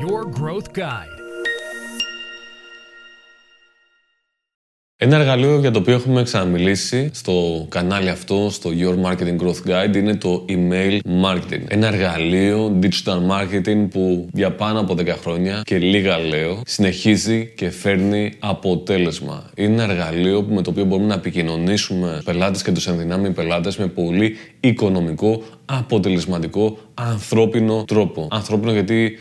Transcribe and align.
Your 0.00 0.24
Growth 0.24 0.72
Guide. 0.72 1.15
Ένα 4.98 5.16
εργαλείο 5.16 5.58
για 5.58 5.70
το 5.70 5.78
οποίο 5.78 5.94
έχουμε 5.94 6.22
ξαναμιλήσει 6.22 7.10
στο 7.12 7.66
κανάλι 7.68 8.08
αυτό, 8.08 8.48
στο 8.50 8.70
Your 8.78 9.04
Marketing 9.04 9.36
Growth 9.42 9.70
Guide, 9.70 9.96
είναι 9.96 10.16
το 10.16 10.44
email 10.48 10.98
marketing. 11.24 11.62
Ένα 11.68 11.86
εργαλείο 11.86 12.78
digital 12.82 13.18
marketing 13.30 13.86
που 13.90 14.28
για 14.32 14.52
πάνω 14.52 14.80
από 14.80 14.94
10 14.98 15.06
χρόνια 15.06 15.62
και 15.64 15.78
λίγα 15.78 16.18
λέω, 16.18 16.60
συνεχίζει 16.66 17.52
και 17.56 17.70
φέρνει 17.70 18.32
αποτέλεσμα. 18.38 19.50
Είναι 19.56 19.82
ένα 19.82 19.92
εργαλείο 19.92 20.46
με 20.48 20.62
το 20.62 20.70
οποίο 20.70 20.84
μπορούμε 20.84 21.08
να 21.08 21.14
επικοινωνήσουμε 21.14 22.20
πελάτες 22.24 22.62
και 22.62 22.72
τους 22.72 22.86
ενδυνάμει 22.86 23.30
πελάτες 23.30 23.76
με 23.76 23.86
πολύ 23.86 24.36
οικονομικό, 24.60 25.42
αποτελεσματικό, 25.64 26.78
ανθρώπινο 26.94 27.84
τρόπο. 27.86 28.28
Ανθρώπινο 28.30 28.72
γιατί 28.72 29.18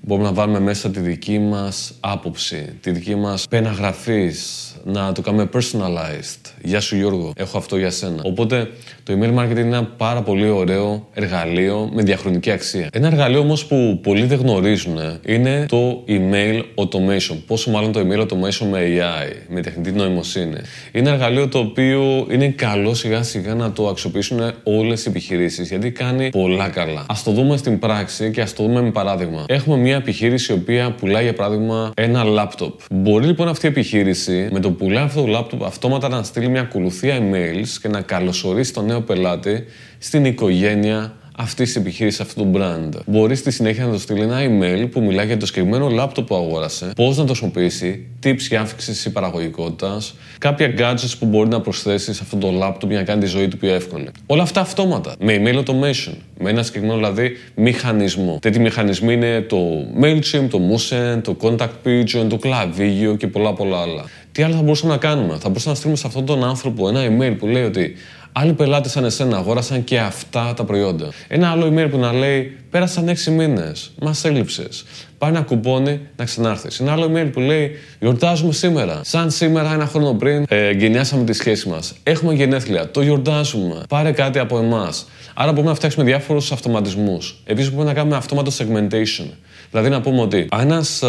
μπορούμε 0.00 0.26
να 0.26 0.34
βάλουμε 0.34 0.60
μέσα 0.60 0.90
τη 0.90 1.00
δική 1.00 1.38
μας 1.38 1.92
άποψη, 2.00 2.78
τη 2.80 2.90
δική 2.90 3.14
μας 3.14 3.46
πένα 3.50 3.70
γραφής, 3.70 4.70
να 4.84 5.12
το 5.12 5.20
κάνουμε 5.20 5.48
personalized. 5.54 6.50
Γεια 6.62 6.80
σου 6.80 6.96
Γιώργο, 6.96 7.32
έχω 7.36 7.58
αυτό 7.58 7.76
για 7.76 7.90
σένα. 7.90 8.22
Οπότε 8.24 8.70
το 9.02 9.12
email 9.12 9.38
marketing 9.38 9.50
είναι 9.50 9.60
ένα 9.60 9.84
πάρα 9.84 10.22
πολύ 10.22 10.48
ωραίο 10.48 11.08
εργαλείο 11.14 11.90
με 11.94 12.02
διαχρονική 12.02 12.50
αξία. 12.50 12.88
Ένα 12.92 13.06
εργαλείο 13.06 13.40
όμως 13.40 13.66
που 13.66 13.98
πολλοί 14.02 14.24
δεν 14.24 14.38
γνωρίζουν 14.38 14.98
είναι 15.26 15.66
το 15.68 16.04
email 16.08 16.62
automation. 16.74 17.36
Πόσο 17.46 17.70
μάλλον 17.70 17.92
το 17.92 18.00
email 18.00 18.20
automation 18.20 18.66
με 18.70 18.80
AI, 18.80 19.32
με 19.48 19.60
τεχνητή 19.60 19.92
νοημοσύνη. 19.92 20.56
Είναι 20.92 21.08
ένα 21.08 21.10
εργαλείο 21.10 21.48
το 21.48 21.58
οποίο 21.58 22.26
είναι 22.30 22.48
καλό 22.48 22.94
σιγά 22.94 23.22
σιγά 23.22 23.54
να 23.54 23.72
το 23.72 23.88
αξιοποιήσουν 23.88 24.52
όλες 24.62 25.04
οι 25.04 25.08
επιχειρήσεις 25.08 25.68
γιατί 25.68 25.90
κάνει 25.90 26.30
πολλά 26.30 26.68
καλά. 26.68 27.04
Ας 27.08 27.22
το 27.22 27.30
δούμε 27.30 27.56
στην 27.56 27.78
πράξη 27.78 28.30
και 28.30 28.40
ας 28.40 28.52
το 28.52 28.62
δούμε 28.62 28.82
με 28.82 28.90
παράδειγμα. 28.90 29.44
Έχουμε 29.48 29.76
μια 29.76 29.89
επιχείρηση 29.96 30.52
η 30.52 30.56
οποία 30.56 30.90
πουλάει 30.90 31.22
για 31.22 31.34
παράδειγμα 31.34 31.92
ένα 31.96 32.22
laptop. 32.26 32.72
Μπορεί 32.90 33.26
λοιπόν 33.26 33.48
αυτή 33.48 33.66
η 33.66 33.68
επιχείρηση 33.68 34.48
με 34.52 34.60
το 34.60 34.68
που 34.70 34.76
πουλάει 34.76 35.04
αυτό 35.04 35.20
το 35.20 35.26
λάπτοπ 35.26 35.64
αυτόματα 35.64 36.08
να 36.08 36.22
στείλει 36.22 36.48
μια 36.48 36.60
ακολουθία 36.60 37.18
emails 37.18 37.68
και 37.82 37.88
να 37.88 38.00
καλωσορίσει 38.00 38.72
τον 38.72 38.84
νέο 38.84 39.00
πελάτη 39.00 39.64
στην 39.98 40.24
οικογένεια 40.24 41.14
αυτή 41.36 41.64
τη 41.64 41.72
επιχείρηση, 41.76 42.22
αυτού 42.22 42.42
του 42.42 42.50
brand. 42.54 43.00
Μπορεί 43.06 43.34
στη 43.34 43.50
συνέχεια 43.50 43.84
να 43.84 43.92
το 43.92 43.98
στείλει 43.98 44.20
ένα 44.20 44.38
email 44.40 44.90
που 44.90 45.00
μιλάει 45.02 45.26
για 45.26 45.36
το 45.36 45.46
συγκεκριμένο 45.46 45.88
λάπτοπ 45.88 46.26
που 46.26 46.34
αγόρασε, 46.34 46.92
πώς 46.96 47.16
να 47.16 47.24
το 47.24 47.28
χρησιμοποιήσει, 47.28 48.06
tips 48.22 48.38
για 48.48 48.60
αύξηση 48.60 49.10
παραγωγικότητα, 49.10 50.00
κάποια 50.38 50.74
gadgets 50.78 51.14
που 51.18 51.26
μπορεί 51.26 51.48
να 51.48 51.60
προσθέσεις 51.60 52.16
σε 52.16 52.22
αυτό 52.22 52.36
το 52.36 52.50
λάπτοπ 52.50 52.90
για 52.90 52.98
να 52.98 53.04
κάνει 53.04 53.20
τη 53.20 53.26
ζωή 53.26 53.48
του 53.48 53.56
πιο 53.56 53.74
εύκολη. 53.74 54.08
Όλα 54.26 54.42
αυτά 54.42 54.60
αυτόματα. 54.60 55.14
Με 55.20 55.42
email 55.42 55.64
automation. 55.64 56.12
Με 56.38 56.50
ένα 56.50 56.62
συγκεκριμένο 56.62 56.98
δηλαδή 56.98 57.36
μηχανισμό. 57.54 58.38
Τέτοιοι 58.40 58.58
μηχανισμοί 58.58 59.12
είναι 59.12 59.40
το 59.40 59.58
MailChimp, 60.02 60.46
το 60.50 60.60
Musen, 60.72 61.20
το 61.22 61.36
Contact 61.42 61.86
Pigeon, 61.86 62.26
το 62.28 62.38
Klaviyo 62.42 63.16
και 63.18 63.26
πολλά 63.26 63.52
πολλά 63.52 63.80
άλλα. 63.80 64.04
Τι 64.32 64.42
άλλο 64.42 64.54
θα 64.54 64.62
μπορούσαμε 64.62 64.92
να 64.92 64.98
κάνουμε; 64.98 65.38
Θα 65.38 65.48
μπορούσαμε 65.48 65.72
να 65.72 65.74
στείλουμε 65.74 65.98
σε 65.98 66.06
αυτόν 66.06 66.24
τον 66.24 66.44
άνθρωπο 66.44 66.88
ένα 66.88 67.06
email 67.06 67.36
που 67.38 67.46
λέει 67.46 67.64
ότι 67.64 67.94
Άλλοι 68.32 68.52
πελάτες 68.52 68.90
σαν 68.92 69.04
εσένα 69.04 69.36
αγόρασαν 69.36 69.84
και 69.84 69.98
αυτά 69.98 70.54
τα 70.56 70.64
προϊόντα. 70.64 71.08
Ένα 71.28 71.50
άλλο 71.50 71.66
email 71.66 71.90
που 71.90 71.98
να 71.98 72.12
λέει 72.12 72.60
Πέρασαν 72.70 73.08
6 73.08 73.30
μήνες, 73.30 73.90
μας 74.00 74.24
έλειψες. 74.24 74.84
Πάρε 75.18 75.32
ένα 75.32 75.42
κουπόνι 75.44 76.00
να 76.16 76.24
ξανάρθεις. 76.24 76.80
Ένα 76.80 76.92
άλλο 76.92 77.12
email 77.14 77.30
που 77.32 77.40
λέει 77.40 77.70
Γιορτάζουμε 78.00 78.52
σήμερα. 78.52 79.00
Σαν 79.04 79.30
σήμερα, 79.30 79.72
ένα 79.72 79.86
χρόνο 79.86 80.12
πριν, 80.12 80.44
ε, 80.48 80.70
γενιάσαμε 80.70 81.24
τη 81.24 81.32
σχέση 81.32 81.68
μας. 81.68 81.94
Έχουμε 82.02 82.34
γενέθλια. 82.34 82.90
Το 82.90 83.02
γιορτάζουμε. 83.02 83.82
Πάρε 83.88 84.12
κάτι 84.12 84.38
από 84.38 84.58
εμάς. 84.58 85.06
Άρα 85.34 85.50
μπορούμε 85.50 85.68
να 85.70 85.76
φτιάξουμε 85.76 86.04
διάφορους 86.04 86.52
αυτοματισμούς. 86.52 87.40
Επίση 87.44 87.70
μπορούμε 87.70 87.88
να 87.88 87.94
κάνουμε 87.94 88.16
αυτόματο 88.16 88.50
segmentation. 88.58 89.26
Δηλαδή 89.70 89.88
να 89.88 90.00
πούμε 90.00 90.20
ότι 90.20 90.46
αν 90.50 90.60
ένας 90.60 91.02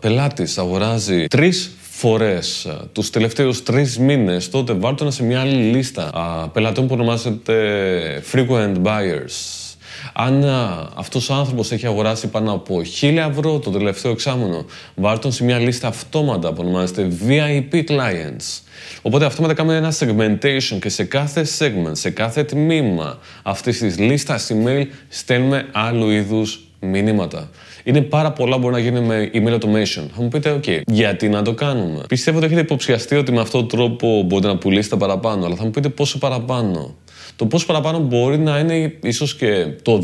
πελάτης 0.00 0.58
αγοράζει 0.58 1.26
τρεις 1.26 1.70
φορές 2.02 2.68
τους 2.92 3.10
τελευταίους 3.10 3.62
τρεις 3.62 3.98
μήνες, 3.98 4.50
τότε 4.50 4.72
βάλτε 4.72 5.10
σε 5.10 5.22
μια 5.22 5.40
άλλη 5.40 5.54
λίστα 5.54 6.10
α, 6.14 6.48
πελατών 6.48 6.86
που 6.86 6.94
ονομάζεται 6.94 7.54
frequent 8.32 8.74
buyers. 8.82 9.62
Αν 10.12 10.44
αυτός 10.94 11.28
ο 11.30 11.34
άνθρωπος 11.34 11.72
έχει 11.72 11.86
αγοράσει 11.86 12.28
πάνω 12.28 12.52
από 12.52 12.82
1000 13.00 13.16
ευρώ 13.30 13.58
το 13.58 13.70
τελευταίο 13.70 14.12
εξάμεινο, 14.12 14.64
βάλτε 14.94 15.30
σε 15.30 15.44
μια 15.44 15.58
λίστα 15.58 15.88
αυτόματα 15.88 16.52
που 16.52 16.62
ονομάζεται 16.64 17.08
VIP 17.28 17.74
clients. 17.74 18.60
Οπότε 19.02 19.24
αυτόματα 19.24 19.54
κάνουμε 19.54 19.76
ένα 19.76 19.92
segmentation 19.98 20.78
και 20.80 20.88
σε 20.88 21.04
κάθε 21.04 21.46
segment, 21.58 21.92
σε 21.92 22.10
κάθε 22.10 22.44
τμήμα 22.44 23.18
αυτής 23.42 23.78
της 23.78 23.98
λίστας 23.98 24.50
email 24.52 24.86
στέλνουμε 25.08 25.68
άλλου 25.72 26.10
είδους 26.10 26.60
μηνύματα. 26.82 27.50
Είναι 27.84 28.00
πάρα 28.00 28.32
πολλά 28.32 28.54
που 28.54 28.60
μπορεί 28.60 28.74
να 28.74 28.80
γίνει 28.80 29.00
με 29.00 29.30
email 29.34 29.54
automation. 29.54 30.04
Θα 30.14 30.22
μου 30.22 30.28
πείτε, 30.28 30.60
OK, 30.62 30.80
γιατί 30.86 31.28
να 31.28 31.42
το 31.42 31.52
κάνουμε; 31.52 32.04
Πιστεύω 32.08 32.36
ότι 32.36 32.46
έχετε 32.46 32.60
υποψιαστεί 32.60 33.16
ότι 33.16 33.32
με 33.32 33.40
αυτόν 33.40 33.68
τον 33.68 33.78
τρόπο 33.78 34.22
μπορείτε 34.22 34.48
να 34.48 34.56
πουλήσετε 34.56 34.96
παραπάνω, 34.96 35.46
αλλά 35.46 35.54
θα 35.54 35.64
μου 35.64 35.70
πείτε 35.70 35.88
πόσο 35.88 36.18
παραπάνω. 36.18 36.94
Το 37.36 37.46
πόσο 37.46 37.66
παραπάνω 37.66 37.98
μπορεί 37.98 38.38
να 38.38 38.58
είναι 38.58 38.92
ίσως 39.02 39.34
και 39.34 39.66
το 39.82 40.02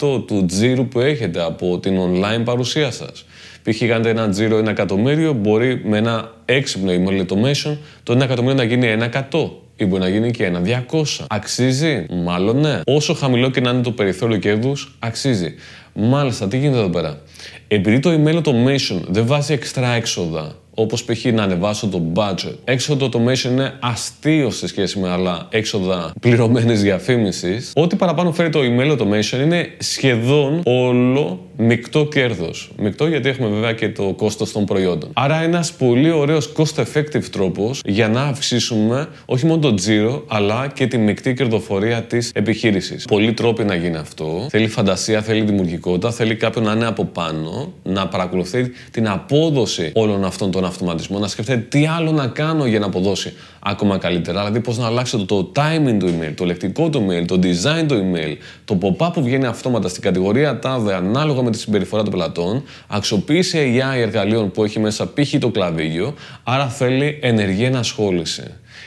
10% 0.00 0.26
του 0.26 0.44
τζίρου 0.46 0.88
που 0.88 1.00
έχετε 1.00 1.42
από 1.42 1.78
την 1.78 1.98
online 2.00 2.44
παρουσία 2.44 2.90
σας. 2.90 3.24
Π.χ. 3.62 3.78
κάνετε 3.78 4.10
ένα 4.10 4.28
τζίρο 4.28 4.58
ένα 4.58 4.70
εκατομμύριο, 4.70 5.32
μπορεί 5.32 5.82
με 5.84 5.98
ένα 5.98 6.32
έξυπνο 6.44 6.92
email 6.92 7.26
automation 7.26 7.76
το 8.02 8.12
ένα 8.12 8.24
εκατομμύριο 8.24 8.56
να 8.56 8.64
γίνει 8.64 8.86
ένα 8.86 9.04
εκατό 9.04 9.65
ή 9.76 9.84
μπορεί 9.84 10.02
να 10.02 10.08
γίνει 10.08 10.30
και 10.30 10.44
ένα 10.44 10.62
200. 10.90 11.02
Αξίζει, 11.28 12.06
μάλλον 12.10 12.60
ναι. 12.60 12.80
Όσο 12.86 13.14
χαμηλό 13.14 13.50
και 13.50 13.60
να 13.60 13.70
είναι 13.70 13.82
το 13.82 13.90
περιθώριο 13.90 14.38
κέρδους, 14.38 14.96
αξίζει. 14.98 15.54
Μάλιστα, 15.92 16.48
τι 16.48 16.58
γίνεται 16.58 16.78
εδώ 16.78 16.88
πέρα; 16.88 17.20
Επειδή 17.68 17.98
το 17.98 18.10
email 18.10 18.42
automation 18.42 19.00
δεν 19.08 19.26
βάζει 19.26 19.52
εξτρά 19.52 19.88
έξοδα 19.88 20.54
όπως 20.78 21.04
π.χ. 21.04 21.24
να 21.24 21.42
ανεβάσω 21.42 21.86
το 21.86 22.02
budget. 22.14 22.54
Έξοδο 22.64 23.08
automation 23.08 23.50
είναι 23.50 23.72
αστείο 23.80 24.50
σε 24.50 24.66
σχέση 24.66 24.98
με 24.98 25.10
άλλα 25.10 25.46
έξοδα 25.50 26.12
πληρωμένης 26.20 26.82
διαφήμισης. 26.82 27.72
Ό,τι 27.74 27.96
παραπάνω 27.96 28.32
φέρει 28.32 28.50
το 28.50 28.60
email 28.62 28.98
automation 28.98 29.40
είναι 29.42 29.68
σχεδόν 29.78 30.60
όλο 30.64 31.45
μεικτό 31.56 32.04
κέρδος. 32.04 32.70
Μεικτό 32.78 33.06
γιατί 33.06 33.28
έχουμε 33.28 33.48
βέβαια 33.48 33.72
και 33.72 33.88
το 33.88 34.14
κόστος 34.16 34.52
των 34.52 34.64
προϊόντων. 34.64 35.10
Άρα 35.12 35.42
ένας 35.42 35.72
πολύ 35.72 36.10
ωραίος 36.10 36.52
cost 36.56 36.82
effective 36.82 37.24
τρόπος 37.30 37.80
για 37.84 38.08
να 38.08 38.22
αυξήσουμε 38.22 39.08
όχι 39.24 39.46
μόνο 39.46 39.60
το 39.60 39.74
τζίρο 39.74 40.24
αλλά 40.26 40.66
και 40.74 40.86
τη 40.86 40.98
μεικτή 40.98 41.34
κερδοφορία 41.34 42.02
της 42.02 42.30
επιχείρησης. 42.34 43.04
Πολλοί 43.04 43.32
τρόποι 43.32 43.64
να 43.64 43.74
γίνει 43.74 43.96
αυτό. 43.96 44.46
Θέλει 44.50 44.68
φαντασία, 44.68 45.22
θέλει 45.22 45.40
δημιουργικότητα, 45.40 46.10
θέλει 46.10 46.34
κάποιον 46.34 46.64
να 46.64 46.72
είναι 46.72 46.86
από 46.86 47.04
πάνω, 47.04 47.72
να 47.82 48.08
παρακολουθεί 48.08 48.70
την 48.90 49.08
απόδοση 49.08 49.90
όλων 49.94 50.24
αυτών 50.24 50.50
των 50.50 50.64
αυτοματισμών, 50.64 51.20
να 51.20 51.28
σκεφτείτε 51.28 51.58
τι 51.68 51.86
άλλο 51.86 52.12
να 52.12 52.26
κάνω 52.26 52.66
για 52.66 52.78
να 52.78 52.86
αποδώσει 52.86 53.32
ακόμα 53.58 53.98
καλύτερα. 53.98 54.38
Δηλαδή, 54.38 54.60
πώς 54.60 54.78
να 54.78 54.86
αλλάξετε 54.86 55.24
το 55.24 55.52
timing 55.54 55.96
του 55.98 56.06
email, 56.06 56.32
το 56.36 56.44
λεκτικό 56.44 56.88
του 56.88 57.06
email, 57.08 57.24
το 57.26 57.38
design 57.42 57.86
του 57.86 57.94
email, 57.94 58.36
το 58.64 58.78
pop-up 58.82 59.10
που 59.12 59.22
βγαίνει 59.22 59.46
αυτόματα 59.46 59.88
στην 59.88 60.02
κατηγορία 60.02 60.58
τάδε 60.58 60.94
ανάλογα 60.94 61.42
με 61.46 61.52
τη 61.52 61.58
συμπεριφορά 61.58 62.02
των 62.02 62.12
πελατών, 62.12 62.62
αξιοποίηση 62.86 63.80
AI 63.80 63.98
εργαλείων 63.98 64.50
που 64.50 64.64
έχει 64.64 64.80
μέσα 64.80 65.12
π.χ. 65.12 65.34
το 65.38 65.48
κλαβίγιο, 65.48 66.14
άρα 66.44 66.68
θέλει 66.68 67.18
ενεργή 67.22 67.64
ενασχόληση. 67.64 68.42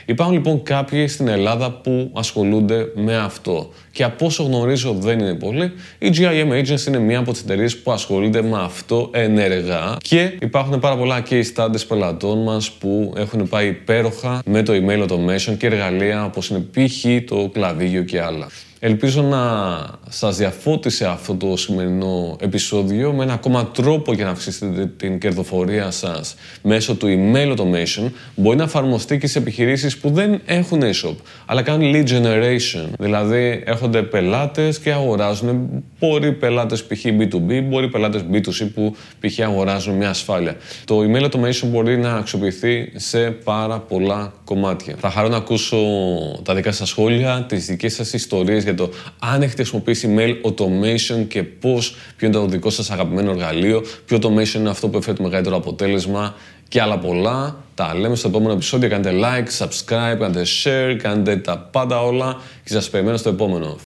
Υπάρχουν 0.06 0.34
λοιπόν 0.34 0.62
κάποιοι 0.62 1.08
στην 1.08 1.28
Ελλάδα 1.28 1.70
που 1.70 2.10
ασχολούνται 2.14 2.92
με 2.94 3.16
αυτό. 3.16 3.70
Και 3.92 4.04
από 4.04 4.26
όσο 4.26 4.42
γνωρίζω 4.42 4.92
δεν 4.92 5.18
είναι 5.18 5.34
πολλοί. 5.34 5.72
Η 5.98 6.12
GIM 6.16 6.52
Agency 6.52 6.86
είναι 6.86 6.98
μία 6.98 7.18
από 7.18 7.32
τις 7.32 7.40
εταιρείες 7.40 7.78
που 7.78 7.92
ασχολείται 7.92 8.42
με 8.42 8.58
αυτό 8.62 9.10
ενεργά. 9.12 9.96
Και 10.02 10.36
υπάρχουν 10.40 10.78
πάρα 10.78 10.96
πολλά 10.96 11.22
case 11.30 11.42
studies 11.54 11.86
πελατών 11.88 12.42
μας 12.42 12.70
που 12.70 13.12
έχουν 13.16 13.48
πάει 13.48 13.68
υπέροχα 13.68 14.42
με 14.44 14.62
το 14.62 14.72
email 14.72 15.06
automation 15.08 15.56
και 15.58 15.66
εργαλεία 15.66 16.24
όπως 16.24 16.48
είναι 16.48 16.58
π.χ. 16.58 17.24
το 17.26 17.50
κλαδίγιο 17.52 18.02
και 18.02 18.20
άλλα. 18.20 18.46
Ελπίζω 18.82 19.22
να 19.22 19.38
σας 20.08 20.36
διαφώτισε 20.36 21.06
αυτό 21.06 21.34
το 21.34 21.56
σημερινό 21.56 22.36
επεισόδιο 22.40 23.12
με 23.12 23.22
ένα 23.22 23.32
ακόμα 23.32 23.66
τρόπο 23.66 24.12
για 24.12 24.24
να 24.24 24.30
αυξήσετε 24.30 24.86
την 24.96 25.18
κερδοφορία 25.18 25.90
σας 25.90 26.34
μέσω 26.62 26.94
του 26.94 27.06
email 27.06 27.56
automation. 27.56 28.10
Μπορεί 28.34 28.56
να 28.56 28.62
εφαρμοστεί 28.62 29.18
και 29.18 29.26
σε 29.26 29.38
επιχειρήσεις 29.38 29.96
που 29.96 30.10
δεν 30.10 30.40
έχουν 30.46 30.80
e-shop, 30.82 31.14
αλλά 31.46 31.62
κάνουν 31.62 31.92
lead 31.94 32.08
generation. 32.08 32.88
Δηλαδή 32.98 33.62
έρχονται 33.66 34.02
πελάτες 34.02 34.78
και 34.78 34.92
αγοράζουν, 34.92 35.68
μπορεί 35.98 36.32
πελάτες 36.32 36.84
π.χ. 36.84 37.04
B2B, 37.04 37.62
μπορεί 37.64 37.88
πελάτες 37.88 38.24
B2C 38.32 38.68
που 38.74 38.96
π.χ. 39.20 39.40
αγοράζουν 39.40 39.94
μια 39.94 40.08
ασφάλεια. 40.08 40.56
Το 40.84 41.00
email 41.00 41.30
automation 41.30 41.66
μπορεί 41.66 41.98
να 41.98 42.14
αξιοποιηθεί 42.14 42.92
σε 42.94 43.30
πάρα 43.30 43.78
πολλά 43.78 44.32
κομμάτια. 44.44 44.94
Θα 44.98 45.10
χαρώ 45.10 45.28
να 45.28 45.36
ακούσω 45.36 45.76
τα 46.42 46.54
δικά 46.54 46.72
σας 46.72 46.88
σχόλια, 46.88 47.44
τις 47.48 47.66
δικές 47.66 47.94
σας 47.94 48.12
ιστορίες 48.12 48.64
για 48.70 48.86
το 48.86 48.92
αν 49.18 49.42
έχετε 49.42 49.62
χρησιμοποιήσει 49.62 50.16
mail 50.18 50.50
automation 50.50 51.26
και 51.28 51.42
πώς, 51.42 51.96
ποιο 52.16 52.26
είναι 52.26 52.36
το 52.36 52.46
δικό 52.46 52.70
σας 52.70 52.90
αγαπημένο 52.90 53.30
εργαλείο, 53.30 53.84
ποιο 54.06 54.18
automation 54.22 54.54
είναι 54.54 54.70
αυτό 54.70 54.88
που 54.88 54.98
έφερε 54.98 55.16
το 55.16 55.22
μεγαλύτερο 55.22 55.56
αποτέλεσμα 55.56 56.34
και 56.70 56.80
άλλα 56.80 56.98
πολλά. 56.98 57.56
Τα 57.74 57.94
λέμε 57.94 58.16
στο 58.16 58.28
επόμενο 58.28 58.52
επεισόδιο. 58.52 58.88
Κάντε 58.88 59.12
like, 59.14 59.64
subscribe, 59.64 60.16
κάντε 60.18 60.42
share, 60.64 60.96
κάντε 61.02 61.36
τα 61.36 61.58
πάντα 61.58 62.02
όλα 62.02 62.40
και 62.64 62.72
σας 62.72 62.90
περιμένω 62.90 63.16
στο 63.16 63.28
επόμενο. 63.28 63.78